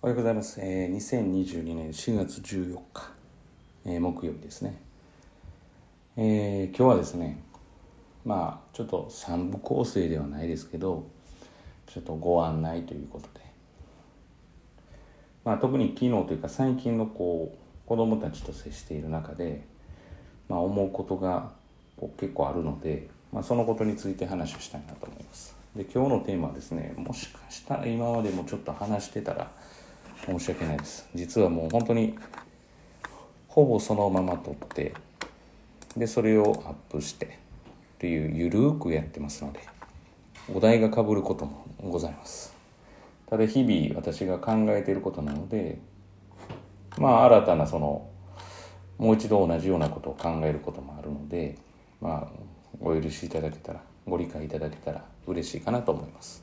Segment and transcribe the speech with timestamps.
[0.00, 0.60] おはようございます。
[0.62, 3.10] えー、2022年4月14日、
[3.84, 4.80] えー、木曜日ですね。
[6.16, 7.42] えー、今日はですね、
[8.24, 11.04] まあ、ちょっと三部構成ではないですけど、
[11.86, 13.44] ちょっとご案内ということで、
[15.44, 19.64] まあ、特に昨日というか最近のこう、子供たちと接している中で、
[20.48, 21.50] まあ、思うことが
[22.18, 25.56] 結構あるので、まあ、そのことについて話をしたいなと思います。
[25.74, 29.50] で今日のテーマはですねもしかしたら今までもちょっと話してたら
[30.28, 31.08] 申し訳ないです。
[31.14, 32.16] 実はもう本当に
[33.48, 34.92] ほぼそのまま撮って
[35.96, 37.38] でそれをアップして
[37.98, 39.60] というゆるくやってますので
[40.54, 42.54] お題がかぶることもございます。
[43.26, 45.78] ただ日々私が考えていることなので
[46.98, 48.08] まあ新たなその
[48.98, 51.56] もう一度同じようなことを考えることもあるので
[52.00, 52.28] まあ
[52.80, 56.42] お許しいただけたらご理解いただけたら嬉しいかなと思います、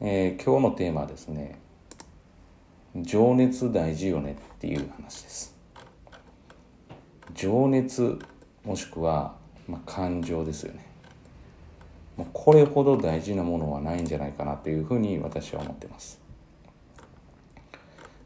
[0.00, 1.58] えー、今日のテーマはですね
[3.02, 5.54] 情熱大事よねっていう話です。
[7.34, 8.18] 情熱
[8.64, 9.34] もしくは、
[9.68, 10.86] まあ、感情ですよね。
[12.32, 16.18] これほど大事なものはないんじゃないかなというふうに私は思ってます、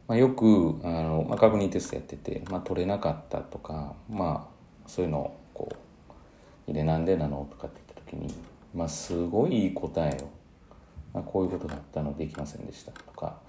[0.06, 5.68] まあ、よくあの、まあ、確認テストやってて、まあ、取れなかったとかまあそういうのをこ
[6.68, 8.32] う「でなんでなの?」とかって言った時に、
[8.74, 10.28] まあ、すごいいい答えを、
[11.12, 13.40] まあ、こういうことだったのできませんでしたとか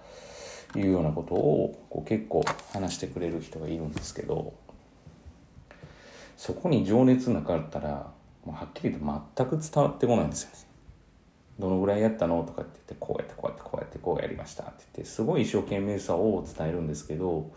[0.76, 4.54] いうようなことをこう結構話してくれる人がいるんですけど
[6.38, 8.12] そこに情熱なかったら
[8.46, 10.56] もうはっきりと全く伝わってこないんですよね。
[11.60, 17.52] どのぐらいやったのとかって言ってこうやってこうやってこうやってこうやりましたって言ってすごい一生懸命さを伝えるんですけど、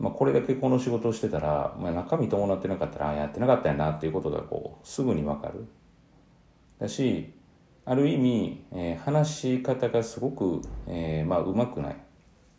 [0.00, 5.66] まあ、これだけこの仕事をしてたら、まあ、中身伴ってなかったらやってなかったんやなっていうことがこうすぐに分かる。
[6.80, 7.32] だし
[7.84, 11.96] ある意味、えー、話し方がすごく、えー、まあうまくない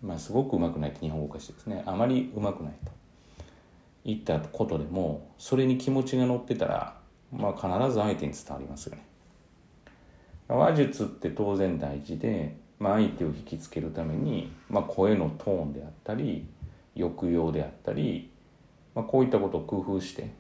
[0.04, 1.84] まあ、すごくうまくないって日本語化してですね。
[1.86, 2.92] あまりうまくないと。
[4.06, 6.97] 言ったことでもそれに気持ちが乗ってたら、
[7.31, 9.06] まあ、必ず相手に伝わりますよね。
[10.50, 16.46] 話術って当然大事で、まあ、相手を引きつけるために、まあ、声のトーンであったり
[16.96, 18.30] 抑揚であったり、
[18.94, 20.31] まあ、こういったことを工夫して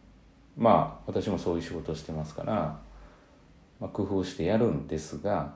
[0.57, 2.53] まあ私もそういう仕事をしてますから、
[3.79, 5.55] まあ、工夫してやるんですが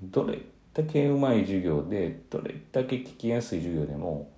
[0.00, 0.40] どれ
[0.78, 4.30] だけうまい授業でどれだけ聞きやすい授業でも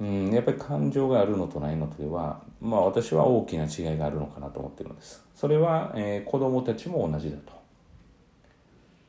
[0.00, 5.24] うんやっぱり感情があるのとないのとではまあ私は大きな違いがあるのかなと思ってるんです。
[5.36, 7.52] それは、えー、子供たちも同じだと。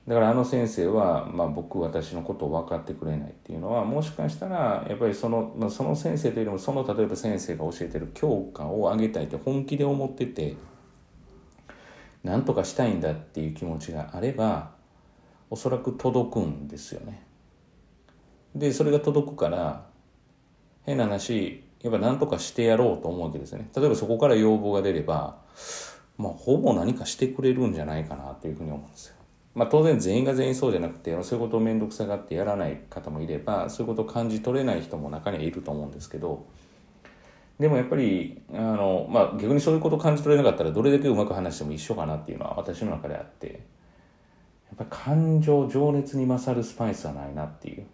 [0.08, 10.56] だからあの先生は、まあ、僕私のことを分かってくれないっていうのはもしかしたらやっぱりその,、まあ、その先生というよりもその例えば先生が教えてる教科を上げたいって本気で思ってて
[12.24, 14.81] 何とかしたいんだっていう気持ちがあれば
[15.52, 17.22] おそらく届くんですよね。
[18.56, 19.86] でそれが届くから
[20.84, 23.70] 変な話やっぱ何とかしてやろうと思うわけですね。
[23.76, 25.38] 例えばそこから要望が出れば
[26.18, 29.16] まあほぼ何かしてくれるんじゃないかなというふうに思うんですよ。
[29.54, 36.46] まあ当然全員が全員そうじゃなくてそういうことを面倒くさがってやらない方もいればそういうことを感じ取れない人も中にはいると思うんですけど
[37.60, 43.66] でもやっぱりあの、まあ、逆にそういうことを感じ取れなかったらどれだけうまく話しても一緒かなっていうのは私の中であって
[44.74, 47.86] っぱ感情情熱に勝るスパイスはないなっていう。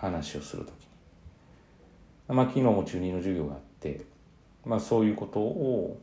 [0.00, 2.34] 話をする時に。
[2.34, 4.00] まあ昨日も中2の授業があって
[4.64, 6.00] まあそういうことを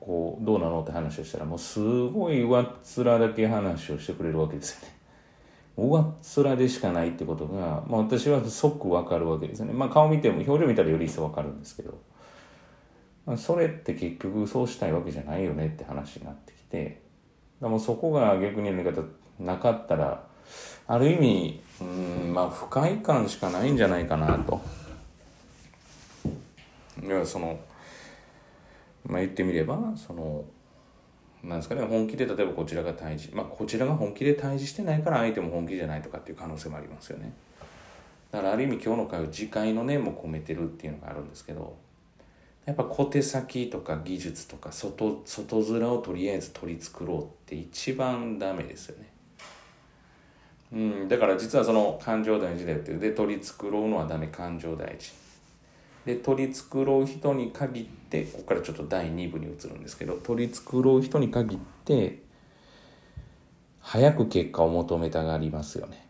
[0.00, 4.94] こうどうなのって話をしたらもうすごい上っ面だけ話をしてくれるわけですよね。
[5.76, 6.04] 上っ
[6.44, 9.72] 面でしかないってことが、まあ、私は即分かるわけですよね。
[9.72, 11.98] まあ顔見ても表情見たらより一層分かるんですけど、
[13.36, 17.03] それって結局そうしたいわけじゃないよねって話になってきて。
[17.60, 19.02] でもそこが逆に言う方
[19.38, 20.22] なかったら
[20.86, 24.60] ある意味うんまあ不快感しかないんじゃないかなと。
[27.02, 27.58] いやその
[29.04, 30.44] まあ言ってみればその
[31.42, 37.32] なんですかね本気で例えばこちらが対峙まあこちらが本気で対峙してないから相手も本気じゃないとかっていう可能性もありますよね。
[38.30, 41.76] だからある意味今日の会は次回の念も込めてるっていうのがあるんですけど
[42.66, 49.10] やっぱ小手先とか技術とか外外面をとりあえず取り繕うって一番ダメですよね。
[50.72, 55.12] うん、だから実はその感情大事だよっていうで取り繕うのはダメ感情大事。
[56.06, 62.18] で取り繕う人に限ってここからちょっと第2部に移るんですけど取り繕う人に限って
[63.80, 66.06] 早く結果を求めたがりますよね。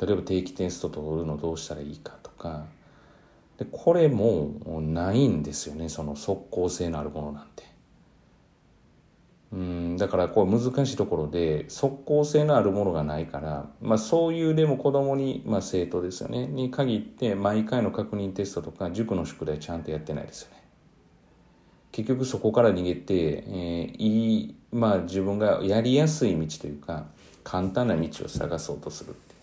[0.00, 2.66] 例えば定期テスト取るのどうしたらいいかとか
[3.58, 7.64] でこれもないんですよねその即効性のあるものなんて。
[9.52, 16.46] うんだからこう難しいところで即効性のあるものがないから、まあ、そういうでも子供に、まあ、生徒ですよね。
[16.48, 20.56] に限って毎回の確認テストとか塾の宿題ちゃんとやってないですよね。
[21.92, 27.06] 結局そこから逃げて、えー、いいまあ自分がやりやすい道というか
[27.44, 29.35] 簡単な道を探そうとするって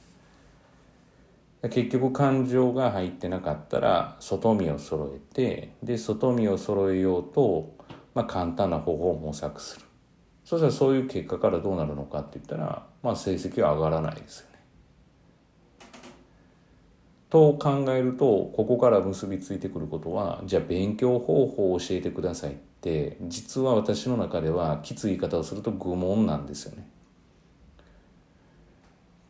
[1.69, 7.77] 結局感情が入ってなかったら外見を揃えてで外見を揃えようと、
[8.13, 9.85] まあ、簡単な方法を模索する
[10.43, 14.53] そしたらそういう結果からどうなるのかって言ったら、まあ、成績は上がらないですよね。
[17.29, 26.87] と考えるとここから結びついてくることはじゃあ勉強方法を教えてくださいって実は私の中ではきつい言い方をすると愚問なんですよね。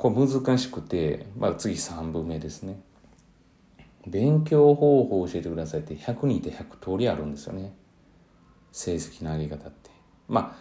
[0.04, 2.78] これ難しくて、まあ、次3分目ですね。
[4.06, 7.74] 勉強方法を教えてくださいって100人って100通りあるんですよね。
[8.74, 9.92] 成績の上げ方って。
[10.28, 10.58] ま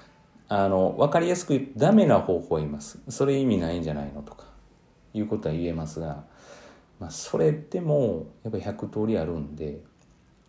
[0.49, 3.01] あ、あの、わかりやすく言うダメな方法は言います。
[3.09, 4.45] それ意味ないんじゃないのとか、
[5.13, 6.23] いうことは言えますが、
[7.01, 9.81] まあ、それでもやっぱ100通りあるんで、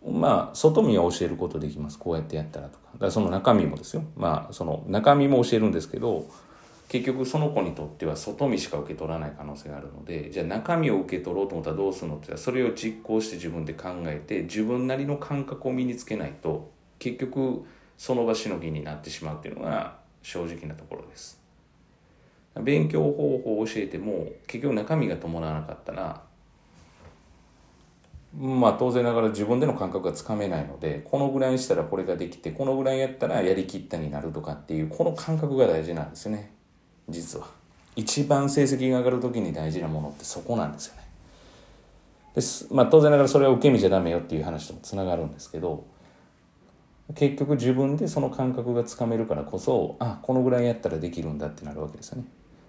[0.07, 1.97] まあ、外見は教えることできます。
[1.97, 2.89] こうやってやったらとか。
[2.93, 4.03] だからその中身もですよ。
[4.15, 6.27] まあ、その中身も教えるんですけど、
[6.93, 16.69] 結局その子にとっては外見しか受け取らない可能性があるのでじゃあ中身を受け取ろうと思ったらどうするのってそれを実行して自分で考えて自分なりの感覚を身につけないと
[16.99, 17.65] 結局
[17.97, 21.41] その場しのぎになってしまうっていうのが正直なところです。
[22.61, 26.21] 勉強方法を教えても結局中身が伴わなかったら
[28.37, 36.52] まあ当然ながら自分での感覚がつかめないのでこのぐらいにしたらこれができてこのぐらいやったらやりきったになるとかっていうこの感覚が大事なんですね。
[37.09, 37.47] 実は。
[37.95, 41.03] 一番成績が上がる時に大事なものってそこなんですよね。
[42.33, 42.67] です。
[42.71, 45.85] まあ当然ながらそれは受け身じゃダメよっていう話ともつながるんですけど
[47.15, 52.25] 結局自分でその感覚がつかめるからこそあこのぐらいやったらできるんだってなるわけですよね。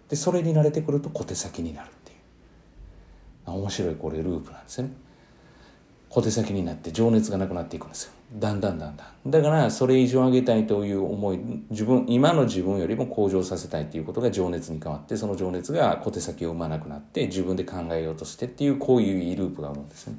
[0.09, 3.51] でそれに慣れてくると小手先になるっていう。
[3.51, 4.93] 面白いこれループなんですよね。
[6.15, 8.13] 小手先になって情熱がなくなっていくんですよ。
[8.35, 9.31] だんだんだんだん。
[9.33, 11.41] だからそれ以上上げたいという思い
[11.71, 20.19] 自分今の自分よりも向上させたいということが情熱に変わってその情熱が小手先を生まなくなって自分で考えようとしてっていうこういういいループが生むんですね。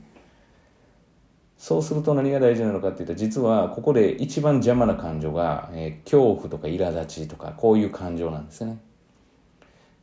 [1.57, 8.79] そうすると何が大事なのかっていうと実はここで一番邪魔な感情が、えー、恐怖とか苛立ちとかこういう感情なんですね。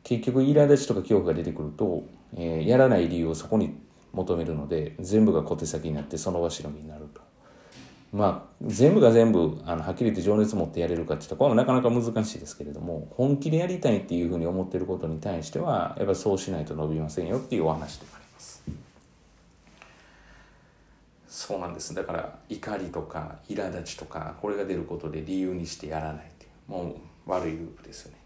[0.03, 2.03] 結局苛立ちとか恐怖が出てくると、
[2.35, 3.77] えー、やらない理由をそこに
[4.13, 7.21] 求めるので全部が小手先になってその場しのぎになると。
[8.13, 18.63] まあ全部が全部あのはっきり言って情熱持ってやれるかっていったらこれはなかなか難しいですけれども本気でやりたいっていうふうに思ってることに対してはやっぱそうしないと伸びませんよっていうお話でもあります。
[21.27, 21.95] そうなんです。
[21.95, 26.95] だから怒りとか苛立ちとかこれが出ることで理由にしてやらないっていうも
[27.27, 28.17] う悪いループですよね。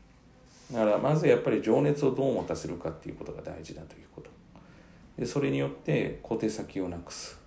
[0.73, 4.36] だからまずやっぱり情熱をどう持たせるかっていうことが大事だということ。
[5.17, 7.39] でそれによって小手先をなくす。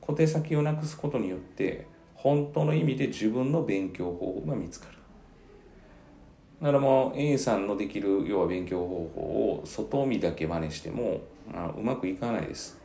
[0.00, 4.98] 小手先をなくすことによって本当の意味で自分の勉強方法が見つかる。
[6.60, 11.20] だからもう A さんのできる要は勉強方法を外見だけ真似しても
[11.54, 12.78] あうまくいかないです。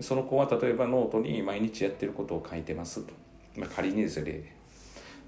[0.00, 3.12] その子は例えばノートに毎日やってることを書いてますと、
[3.56, 4.32] まあ、仮にですよ例。
[4.32, 4.52] で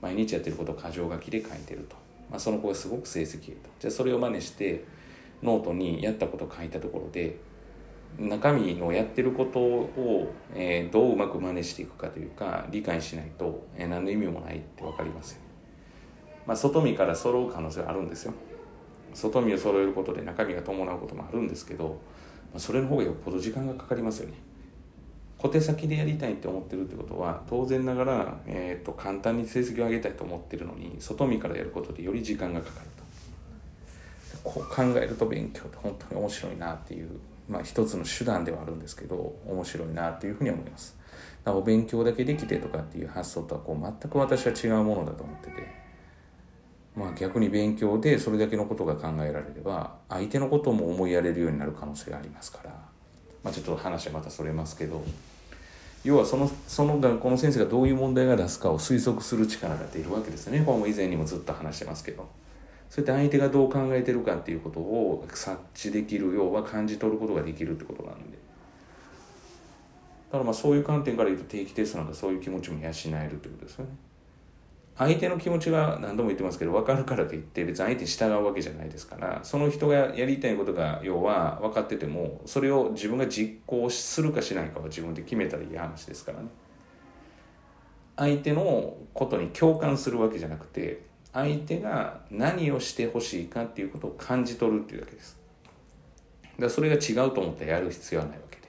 [0.00, 1.96] 毎日やってることを箇条書きで書いてると、
[2.30, 3.70] まあ、その子がすごく成績いいと。
[3.80, 4.84] じゃあそれを真似して
[5.44, 7.36] ノートにやったことを書いたところで
[8.18, 15.40] 中身のやってることを、えー、どううまく真似していくかというか理解しないと、えー、何の意味もないって分かりますよ、
[16.46, 18.34] まあ、外見から揃う可能性はあるんですよ。
[19.14, 22.00] 外見を揃えることで中身が伴うこともあるんですけど、
[22.52, 24.34] まあ、それの方がよっぽど時間がかかりますよね。
[25.38, 33.03] 小手先でやりたいって思ってるってことは当然ながら、えーと、簡単に成績を上げたいと思ってるのに外見からやることでより時間がかかると。
[34.54, 37.08] こう考えると勉強って本当に面白いなっていう
[37.48, 40.96] まあ、一つの手段ではあるんですけど面白いなというふうに思います。
[41.44, 45.66] だお勉強だけできてとかっていう発想とはこう全く私は違うものだと思ってて、
[46.96, 52.70] まあ、逆に勉強でそれだけのことが考えられれば相手のことも思いやれるようになる可能性がありますから、
[53.42, 55.04] まあ、ちょっと話はまたそれますけど
[56.02, 62.26] 要はそのその学校の先生がどういう問題が出すかを推測する力が出るわけですねこれも以前にもずっと話してますけど。
[62.94, 68.38] そうやって相手がどう考えてるかっていうことを察知できる要は感じ取ることができるってことなんで。
[70.30, 73.90] だからまあそういう観点から言うと定期テストなんかそういう気持ちも養えるってことですよね。
[74.96, 86.46] 相手の気持ちが何度も言ってますけど分かるからといって別に相手に従うわけじゃないですからその人がやりたいことが要は分かっててもそれを自分が実行するかしないかは自分で決めたらいい話ですからね。
[88.14, 91.02] 相手のことに共感するわけじゃなくて
[91.34, 95.36] 相手が何をしてほしいかっていうことを感じ取るっていうだけです。
[96.42, 98.68] だからそれが違うと思ってやる必要はないわけで。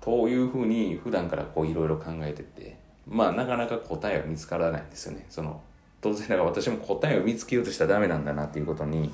[0.00, 5.26] というふうに普段からこういろいろ考えててまあなかなか答えは見つからないんですよね。
[5.28, 5.60] その
[6.00, 9.12] 当然だから私も答えを見つけようとしたらダメなんだなっていうことに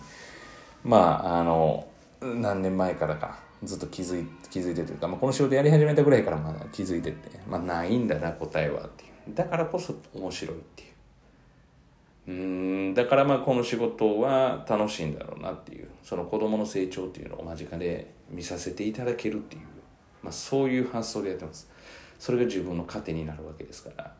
[0.84, 1.88] まああの
[2.20, 7.16] 何年前からかずっと気づい気づいてというか、まあ、この仕事やり始めたぐらいからまだ気づいてて、
[7.48, 9.34] まあ、ないんだな答えはっていう。
[9.34, 10.89] だからこそ面白いっていう。
[12.28, 19.62] うんだからまあこの仕事は楽しいんだろうなっていうその子供の成長っていうのを間近で見させていただけるっていう、
[20.22, 21.68] まあ、そういう発想でやってます。
[22.18, 24.14] それが自分の糧になるわけですから。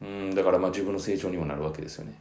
[0.00, 2.14] うんだからまあ自分の成長にもなるわけですよね。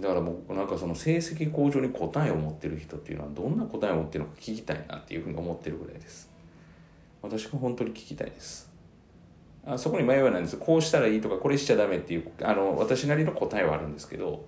[0.00, 6.30] だから僕なんかその成績向上に答えを持ってる人っていうのはどんな答えを持ってるのか聞きたいなっていうふうに思ってるぐらいです。
[7.22, 8.70] 私が本当に聞きたいです。
[9.76, 10.56] そこに迷いはないんです。
[10.56, 14.46] こうしたらいいとかこれしちゃダメっていうあの私なりの答えはあるんですけど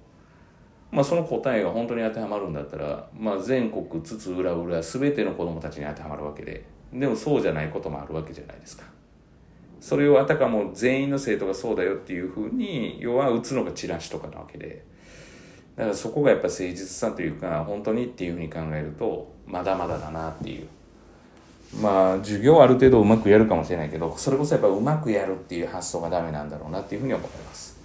[0.90, 8.84] まあその答えが本当に当てはまるんだったら、まあ、全国津々浦々全ての子どもたちに当てはまるわけででもそうじゃないこともあるわけじゃないですか。
[9.80, 14.84] それをあたかも全員の生徒がそうだよっていうふうに要は打つのがチラシとかなわけで。
[15.76, 20.68] だからそこがやっぱ誠実さというか本当にっていうふうに考えるとまだまだだなっていう。
[21.78, 27.78] まあ授業ある程度うまくやるかもしれないけどそれこそやっぱうまくやるっていう発想がダメなんだろうなっていうふうに思います。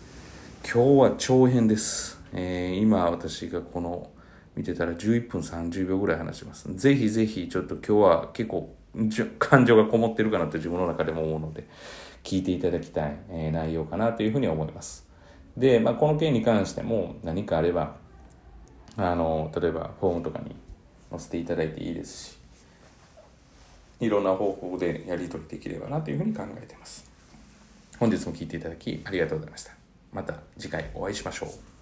[0.63, 4.09] 今日は長編です、えー、今私がこの
[4.55, 6.73] 見てたら11分30秒ぐらい話します。
[6.75, 8.73] ぜひぜひちょっと今日は結構
[9.37, 11.67] 感情がこもってるかなって自分の中でも思うので
[12.23, 15.07] 聞いていただきたい、えー、内容かなというふうに思います。
[15.55, 17.95] で、まあ、この件に関しても何かあれば
[18.97, 20.55] あの例えばフォームとかに
[21.11, 22.37] 載せていただいていいですし
[23.99, 27.09] いろんな方法でやり取りできればなというふうに考えています。
[27.99, 29.71] 本日も聴いていただきありがとうございました。
[30.11, 31.74] また次回お会いしましょう。